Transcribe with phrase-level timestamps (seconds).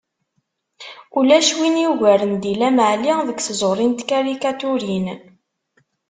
[1.19, 5.07] Ulac win yugaren Dilem Ɛli deg tẓuri n tkarikaturin.